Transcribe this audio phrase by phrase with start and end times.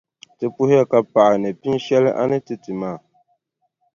[0.37, 2.97] Ti puhiya ka paɣi ni pinʼ shɛŋa a ni ti ti maa.